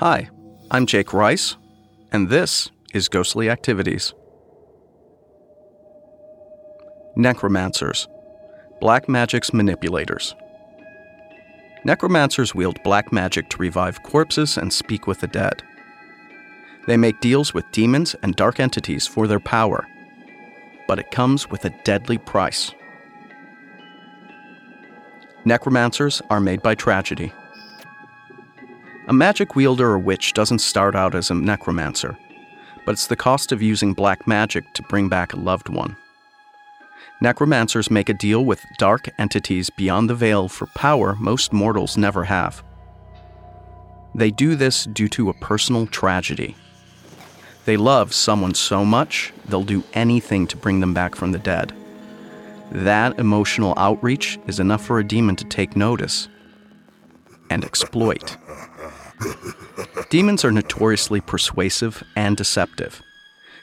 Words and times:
Hi, 0.00 0.30
I'm 0.70 0.86
Jake 0.86 1.12
Rice, 1.12 1.56
and 2.12 2.28
this 2.28 2.70
is 2.94 3.08
Ghostly 3.08 3.50
Activities. 3.50 4.14
Necromancers, 7.16 8.06
Black 8.80 9.08
Magic's 9.08 9.52
manipulators. 9.52 10.36
Necromancers 11.84 12.54
wield 12.54 12.80
black 12.84 13.12
magic 13.12 13.50
to 13.50 13.56
revive 13.58 14.04
corpses 14.04 14.56
and 14.56 14.72
speak 14.72 15.08
with 15.08 15.18
the 15.18 15.26
dead. 15.26 15.64
They 16.86 16.96
make 16.96 17.20
deals 17.20 17.52
with 17.52 17.64
demons 17.72 18.14
and 18.22 18.36
dark 18.36 18.60
entities 18.60 19.08
for 19.08 19.26
their 19.26 19.40
power, 19.40 19.84
but 20.86 21.00
it 21.00 21.10
comes 21.10 21.50
with 21.50 21.64
a 21.64 21.74
deadly 21.82 22.18
price. 22.18 22.70
Necromancers 25.44 26.22
are 26.30 26.38
made 26.38 26.62
by 26.62 26.76
tragedy. 26.76 27.32
A 29.08 29.12
magic 29.14 29.56
wielder 29.56 29.88
or 29.88 29.98
witch 29.98 30.34
doesn't 30.34 30.58
start 30.58 30.94
out 30.94 31.14
as 31.14 31.30
a 31.30 31.34
necromancer, 31.34 32.18
but 32.84 32.92
it's 32.92 33.06
the 33.06 33.16
cost 33.16 33.52
of 33.52 33.62
using 33.62 33.94
black 33.94 34.26
magic 34.26 34.74
to 34.74 34.82
bring 34.82 35.08
back 35.08 35.32
a 35.32 35.38
loved 35.38 35.70
one. 35.70 35.96
Necromancers 37.22 37.90
make 37.90 38.10
a 38.10 38.14
deal 38.14 38.44
with 38.44 38.62
dark 38.76 39.08
entities 39.18 39.70
beyond 39.70 40.10
the 40.10 40.14
veil 40.14 40.46
for 40.46 40.66
power 40.74 41.16
most 41.18 41.54
mortals 41.54 41.96
never 41.96 42.24
have. 42.24 42.62
They 44.14 44.30
do 44.30 44.54
this 44.54 44.84
due 44.84 45.08
to 45.08 45.30
a 45.30 45.34
personal 45.34 45.86
tragedy. 45.86 46.54
They 47.64 47.78
love 47.78 48.12
someone 48.12 48.52
so 48.52 48.84
much, 48.84 49.32
they'll 49.46 49.64
do 49.64 49.84
anything 49.94 50.46
to 50.48 50.56
bring 50.58 50.80
them 50.80 50.92
back 50.92 51.14
from 51.14 51.32
the 51.32 51.38
dead. 51.38 51.72
That 52.72 53.18
emotional 53.18 53.72
outreach 53.78 54.38
is 54.46 54.60
enough 54.60 54.84
for 54.84 54.98
a 54.98 55.08
demon 55.08 55.36
to 55.36 55.46
take 55.46 55.76
notice 55.76 56.28
and 57.48 57.64
exploit. 57.64 58.36
Demons 60.10 60.44
are 60.44 60.50
notoriously 60.50 61.20
persuasive 61.20 62.02
and 62.16 62.36
deceptive. 62.36 63.02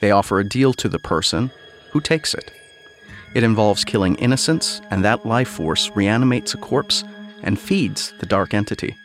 They 0.00 0.10
offer 0.10 0.38
a 0.38 0.48
deal 0.48 0.72
to 0.74 0.88
the 0.88 0.98
person 0.98 1.50
who 1.90 2.00
takes 2.00 2.34
it. 2.34 2.52
It 3.34 3.42
involves 3.42 3.84
killing 3.84 4.16
innocents, 4.16 4.80
and 4.90 5.04
that 5.04 5.26
life 5.26 5.48
force 5.48 5.90
reanimates 5.94 6.54
a 6.54 6.58
corpse 6.58 7.04
and 7.42 7.60
feeds 7.60 8.12
the 8.18 8.26
dark 8.26 8.54
entity. 8.54 8.96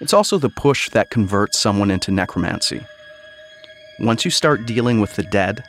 It's 0.00 0.12
also 0.12 0.38
the 0.38 0.48
push 0.48 0.90
that 0.90 1.10
converts 1.10 1.58
someone 1.58 1.90
into 1.90 2.10
necromancy. 2.10 2.80
Once 3.98 4.24
you 4.24 4.30
start 4.30 4.66
dealing 4.66 5.00
with 5.00 5.16
the 5.16 5.24
dead, 5.24 5.64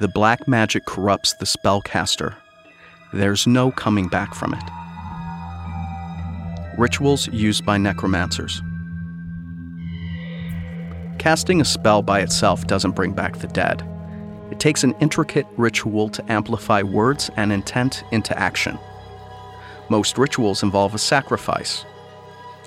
the 0.00 0.08
black 0.08 0.48
magic 0.48 0.84
corrupts 0.84 1.34
the 1.34 1.46
spellcaster. 1.46 2.34
There's 3.12 3.46
no 3.46 3.70
coming 3.70 4.08
back 4.08 4.34
from 4.34 4.54
it. 4.54 4.81
Rituals 6.78 7.28
used 7.28 7.66
by 7.66 7.76
necromancers. 7.76 8.62
Casting 11.18 11.60
a 11.60 11.64
spell 11.64 12.02
by 12.02 12.20
itself 12.20 12.66
doesn't 12.66 12.96
bring 12.96 13.12
back 13.12 13.36
the 13.36 13.46
dead. 13.46 13.86
It 14.50 14.58
takes 14.58 14.82
an 14.82 14.94
intricate 15.00 15.46
ritual 15.56 16.08
to 16.08 16.32
amplify 16.32 16.82
words 16.82 17.30
and 17.36 17.52
intent 17.52 18.04
into 18.10 18.36
action. 18.38 18.78
Most 19.88 20.18
rituals 20.18 20.62
involve 20.62 20.94
a 20.94 20.98
sacrifice. 20.98 21.84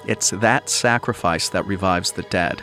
It's 0.07 0.29
that 0.29 0.69
sacrifice 0.69 1.49
that 1.49 1.65
revives 1.65 2.11
the 2.11 2.23
dead. 2.23 2.61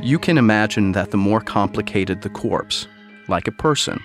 You 0.00 0.18
can 0.18 0.38
imagine 0.38 0.92
that 0.92 1.10
the 1.10 1.16
more 1.16 1.40
complicated 1.40 2.22
the 2.22 2.30
corpse, 2.30 2.86
like 3.26 3.48
a 3.48 3.52
person, 3.52 4.00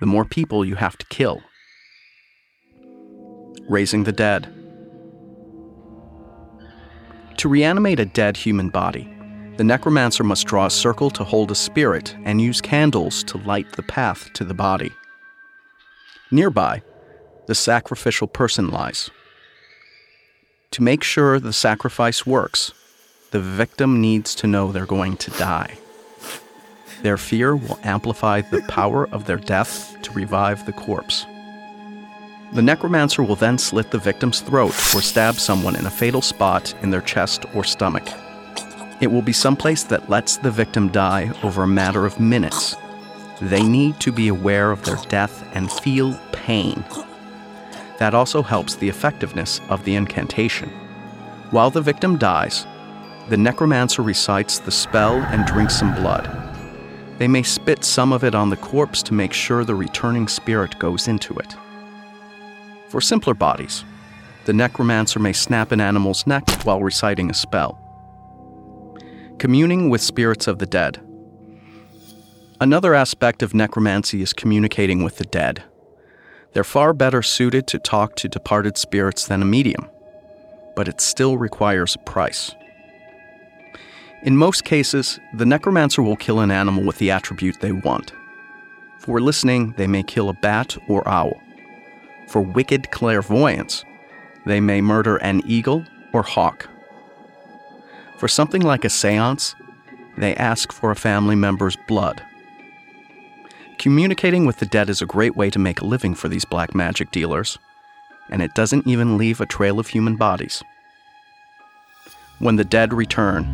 the 0.00 0.06
more 0.06 0.24
people 0.24 0.64
you 0.64 0.76
have 0.76 0.96
to 0.98 1.06
kill. 1.06 1.42
Raising 3.68 4.04
the 4.04 4.12
dead. 4.12 4.63
To 7.44 7.48
reanimate 7.50 8.00
a 8.00 8.06
dead 8.06 8.38
human 8.38 8.70
body, 8.70 9.06
the 9.58 9.64
necromancer 9.64 10.24
must 10.24 10.46
draw 10.46 10.64
a 10.64 10.70
circle 10.70 11.10
to 11.10 11.24
hold 11.24 11.50
a 11.50 11.54
spirit 11.54 12.16
and 12.24 12.40
use 12.40 12.62
candles 12.62 13.22
to 13.24 13.36
light 13.36 13.70
the 13.72 13.82
path 13.82 14.32
to 14.32 14.44
the 14.44 14.54
body. 14.54 14.90
Nearby, 16.30 16.80
the 17.46 17.54
sacrificial 17.54 18.28
person 18.28 18.70
lies. 18.70 19.10
To 20.70 20.82
make 20.82 21.02
sure 21.02 21.38
the 21.38 21.52
sacrifice 21.52 22.24
works, 22.24 22.72
the 23.30 23.40
victim 23.40 24.00
needs 24.00 24.34
to 24.36 24.46
know 24.46 24.72
they're 24.72 24.86
going 24.86 25.18
to 25.18 25.30
die. 25.32 25.76
Their 27.02 27.18
fear 27.18 27.54
will 27.54 27.78
amplify 27.82 28.40
the 28.40 28.62
power 28.68 29.06
of 29.10 29.26
their 29.26 29.36
death 29.36 29.98
to 30.00 30.12
revive 30.12 30.64
the 30.64 30.72
corpse. 30.72 31.26
The 32.54 32.62
necromancer 32.62 33.24
will 33.24 33.34
then 33.34 33.58
slit 33.58 33.90
the 33.90 33.98
victim's 33.98 34.40
throat 34.40 34.74
or 34.94 35.02
stab 35.02 35.34
someone 35.34 35.74
in 35.74 35.86
a 35.86 35.90
fatal 35.90 36.22
spot 36.22 36.72
in 36.82 36.90
their 36.90 37.00
chest 37.00 37.44
or 37.52 37.64
stomach. 37.64 38.06
It 39.00 39.08
will 39.08 39.22
be 39.22 39.32
someplace 39.32 39.82
that 39.84 40.08
lets 40.08 40.36
the 40.36 40.52
victim 40.52 40.88
die 40.88 41.32
over 41.42 41.64
a 41.64 41.68
matter 41.68 42.06
of 42.06 42.20
minutes. 42.20 42.76
They 43.40 43.64
need 43.64 43.98
to 44.00 44.12
be 44.12 44.28
aware 44.28 44.70
of 44.70 44.84
their 44.84 44.98
death 45.08 45.44
and 45.54 45.70
feel 45.70 46.16
pain. 46.30 46.84
That 47.98 48.14
also 48.14 48.40
helps 48.40 48.76
the 48.76 48.88
effectiveness 48.88 49.60
of 49.68 49.84
the 49.84 49.96
incantation. 49.96 50.68
While 51.50 51.70
the 51.70 51.82
victim 51.82 52.18
dies, 52.18 52.68
the 53.28 53.36
necromancer 53.36 54.02
recites 54.02 54.60
the 54.60 54.70
spell 54.70 55.16
and 55.16 55.44
drinks 55.44 55.76
some 55.76 55.92
blood. 55.96 56.30
They 57.18 57.26
may 57.26 57.42
spit 57.42 57.82
some 57.82 58.12
of 58.12 58.22
it 58.22 58.36
on 58.36 58.48
the 58.48 58.56
corpse 58.56 59.02
to 59.04 59.14
make 59.14 59.32
sure 59.32 59.64
the 59.64 59.74
returning 59.74 60.28
spirit 60.28 60.78
goes 60.78 61.08
into 61.08 61.34
it. 61.34 61.56
For 62.94 63.00
simpler 63.00 63.34
bodies, 63.34 63.84
the 64.44 64.52
necromancer 64.52 65.18
may 65.18 65.32
snap 65.32 65.72
an 65.72 65.80
animal's 65.80 66.28
neck 66.28 66.48
while 66.62 66.80
reciting 66.80 67.28
a 67.28 67.34
spell. 67.34 67.76
Communing 69.36 69.90
with 69.90 70.00
spirits 70.00 70.46
of 70.46 70.60
the 70.60 70.66
dead. 70.66 71.00
Another 72.60 72.94
aspect 72.94 73.42
of 73.42 73.52
necromancy 73.52 74.22
is 74.22 74.32
communicating 74.32 75.02
with 75.02 75.16
the 75.16 75.24
dead. 75.24 75.64
They're 76.52 76.62
far 76.62 76.92
better 76.92 77.20
suited 77.20 77.66
to 77.66 77.80
talk 77.80 78.14
to 78.14 78.28
departed 78.28 78.78
spirits 78.78 79.26
than 79.26 79.42
a 79.42 79.44
medium, 79.44 79.90
but 80.76 80.86
it 80.86 81.00
still 81.00 81.36
requires 81.36 81.96
a 81.96 82.08
price. 82.08 82.54
In 84.22 84.36
most 84.36 84.62
cases, 84.62 85.18
the 85.36 85.46
necromancer 85.46 86.00
will 86.00 86.14
kill 86.14 86.38
an 86.38 86.52
animal 86.52 86.84
with 86.84 86.98
the 86.98 87.10
attribute 87.10 87.58
they 87.60 87.72
want. 87.72 88.12
For 89.00 89.20
listening, 89.20 89.74
they 89.76 89.88
may 89.88 90.04
kill 90.04 90.28
a 90.28 90.34
bat 90.34 90.76
or 90.86 91.02
owl. 91.08 91.40
For 92.28 92.40
wicked 92.40 92.90
clairvoyance, 92.90 93.84
they 94.46 94.60
may 94.60 94.80
murder 94.80 95.16
an 95.16 95.42
eagle 95.46 95.84
or 96.12 96.22
hawk. 96.22 96.68
For 98.18 98.28
something 98.28 98.62
like 98.62 98.84
a 98.84 98.90
seance, 98.90 99.54
they 100.16 100.34
ask 100.36 100.72
for 100.72 100.90
a 100.90 100.96
family 100.96 101.36
member's 101.36 101.76
blood. 101.88 102.22
Communicating 103.78 104.46
with 104.46 104.58
the 104.58 104.66
dead 104.66 104.88
is 104.88 105.02
a 105.02 105.06
great 105.06 105.36
way 105.36 105.50
to 105.50 105.58
make 105.58 105.80
a 105.80 105.86
living 105.86 106.14
for 106.14 106.28
these 106.28 106.44
black 106.44 106.74
magic 106.74 107.10
dealers, 107.10 107.58
and 108.30 108.40
it 108.40 108.54
doesn't 108.54 108.86
even 108.86 109.18
leave 109.18 109.40
a 109.40 109.46
trail 109.46 109.78
of 109.78 109.88
human 109.88 110.16
bodies. 110.16 110.62
When 112.38 112.56
the 112.56 112.64
dead 112.64 112.92
return. 112.92 113.44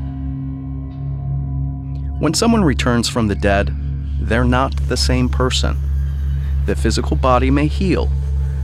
When 2.21 2.35
someone 2.35 2.63
returns 2.63 3.09
from 3.09 3.29
the 3.29 3.35
dead, 3.35 3.75
they're 4.21 4.45
not 4.45 4.77
the 4.89 4.97
same 4.97 5.29
person. 5.29 5.79
The 6.67 6.77
physical 6.77 7.17
body 7.17 7.51
may 7.51 7.67
heal, 7.67 8.11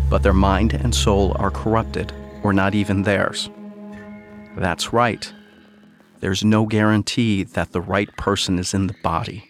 but 0.08 0.22
their 0.22 0.32
mind 0.32 0.72
and 0.72 0.94
soul 0.94 1.36
are 1.38 1.50
corrupted, 1.50 2.12
or 2.42 2.52
not 2.52 2.74
even 2.74 3.02
theirs. 3.02 3.50
That's 4.56 4.92
right. 4.92 5.32
There's 6.20 6.44
no 6.44 6.66
guarantee 6.66 7.42
that 7.42 7.72
the 7.72 7.80
right 7.80 8.14
person 8.16 8.58
is 8.58 8.72
in 8.72 8.86
the 8.86 8.96
body. 9.02 9.44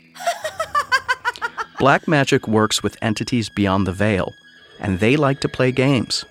Black 1.79 2.09
magic 2.09 2.49
works 2.49 2.83
with 2.83 2.97
entities 3.03 3.49
beyond 3.51 3.87
the 3.87 3.93
veil, 3.93 4.33
and 4.81 4.99
they 4.99 5.17
like 5.17 5.41
to 5.41 5.49
play 5.49 5.71
games. 5.71 6.25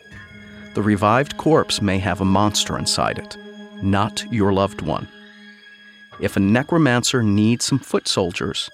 The 0.74 0.82
revived 0.82 1.38
corpse 1.38 1.82
may 1.82 2.00
have 2.00 2.20
a 2.20 2.26
monster 2.26 2.78
inside 2.78 3.20
it, 3.20 3.38
not 3.82 4.26
your 4.32 4.52
loved 4.52 4.82
one. 4.82 5.08
If 6.20 6.36
a 6.36 6.40
necromancer 6.40 7.22
needs 7.22 7.66
some 7.66 7.80
foot 7.80 8.08
soldiers, 8.08 8.70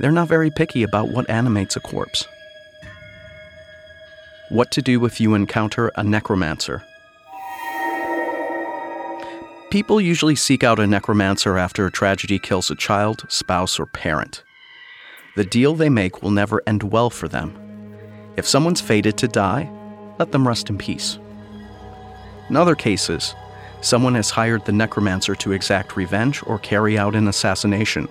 they're 0.00 0.10
not 0.10 0.28
very 0.28 0.50
picky 0.50 0.82
about 0.82 1.08
what 1.08 1.28
animates 1.28 1.76
a 1.76 1.80
corpse. 1.80 2.26
What 4.48 4.70
to 4.72 4.82
do 4.82 5.04
if 5.04 5.20
you 5.20 5.34
encounter 5.34 5.90
a 5.96 6.04
necromancer. 6.04 6.84
People 9.70 10.00
usually 10.00 10.36
seek 10.36 10.62
out 10.62 10.78
a 10.78 10.86
necromancer 10.86 11.58
after 11.58 11.84
a 11.84 11.90
tragedy 11.90 12.38
kills 12.38 12.70
a 12.70 12.76
child, 12.76 13.24
spouse, 13.28 13.80
or 13.80 13.86
parent. 13.86 14.44
The 15.34 15.44
deal 15.44 15.74
they 15.74 15.88
make 15.88 16.22
will 16.22 16.30
never 16.30 16.62
end 16.64 16.84
well 16.84 17.10
for 17.10 17.26
them. 17.26 17.58
If 18.36 18.46
someone's 18.46 18.80
fated 18.80 19.18
to 19.18 19.26
die, 19.26 19.68
let 20.20 20.30
them 20.30 20.46
rest 20.46 20.70
in 20.70 20.78
peace. 20.78 21.18
In 22.48 22.54
other 22.54 22.76
cases, 22.76 23.34
someone 23.80 24.14
has 24.14 24.30
hired 24.30 24.64
the 24.64 24.72
necromancer 24.72 25.34
to 25.34 25.52
exact 25.52 25.96
revenge 25.96 26.40
or 26.46 26.60
carry 26.60 26.96
out 26.96 27.16
an 27.16 27.26
assassination. 27.26 28.06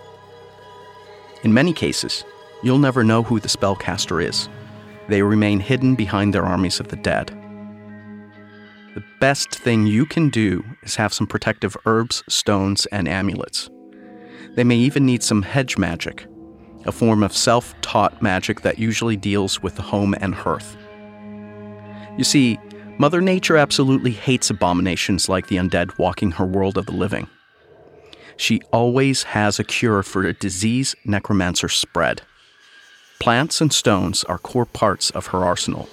In 1.44 1.54
many 1.54 1.72
cases, 1.72 2.26
you'll 2.62 2.78
never 2.78 3.06
know 3.06 3.24
who 3.24 3.40
the 3.40 3.48
spellcaster 3.48 4.22
is. 4.22 4.50
They 5.08 5.22
remain 5.22 5.60
hidden 5.60 5.96
behind 5.96 6.34
their 6.34 6.46
armies 6.46 6.80
of 6.80 6.88
the 6.88 6.96
dead. 6.96 7.28
The 8.96 9.04
best 9.20 9.50
thing 9.54 9.86
you 9.86 10.06
can 10.06 10.30
do 10.30 10.64
is 10.84 10.96
have 10.96 11.14
some 11.14 11.28
protective 11.28 11.76
herbs, 11.86 12.24
stones, 12.30 12.86
and 12.88 13.08
amulets. 13.08 13.70
They 14.56 14.64
may 14.64 14.78
even 14.78 15.06
need 15.06 15.22
some 15.22 15.42
hedge 15.42 15.78
magic, 15.78 16.26
a 16.86 16.92
form 16.92 17.22
of 17.22 17.36
self 17.36 17.80
taught 17.82 18.22
magic 18.22 18.62
that 18.62 18.80
usually 18.80 19.18
deals 19.18 19.62
with 19.62 19.76
the 19.76 19.82
home 19.82 20.16
and 20.22 20.34
hearth. 20.34 20.78
You 22.18 22.24
see, 22.24 22.58
Mother 22.98 23.20
Nature 23.20 23.58
absolutely 23.58 24.12
hates 24.12 24.50
abominations 24.50 25.28
like 25.28 25.48
the 25.48 25.58
undead 25.58 25.98
walking 26.00 26.32
her 26.32 26.46
world 26.46 26.78
of 26.78 26.86
the 26.86 26.94
living. 26.94 27.28
She 28.38 28.62
always 28.72 29.24
has 29.24 29.60
a 29.60 29.66
cure 29.66 30.04
for 30.04 30.24
a 30.24 30.34
disease 30.34 30.96
necromancer 31.04 31.68
spread. 31.68 32.22
Plants 33.26 33.60
and 33.60 33.74
stones 33.74 34.24
are 34.26 34.38
core 34.38 34.68
parts 34.68 35.10
of 35.10 35.26
her 35.26 35.44
arsenal, 35.44 35.90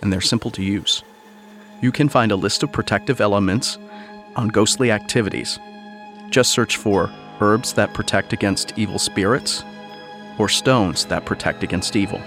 and 0.00 0.10
they're 0.10 0.22
simple 0.22 0.50
to 0.52 0.62
use. 0.62 1.04
You 1.82 1.92
can 1.92 2.08
find 2.08 2.32
a 2.32 2.36
list 2.36 2.62
of 2.62 2.72
protective 2.72 3.20
elements 3.20 3.76
on 4.34 4.48
ghostly 4.48 4.90
activities. 4.90 5.58
Just 6.30 6.52
search 6.52 6.78
for 6.78 7.12
herbs 7.38 7.74
that 7.74 7.92
protect 7.92 8.32
against 8.32 8.72
evil 8.78 8.98
spirits 8.98 9.62
or 10.38 10.48
stones 10.48 11.04
that 11.04 11.26
protect 11.26 11.62
against 11.62 11.96
evil. 11.96 12.18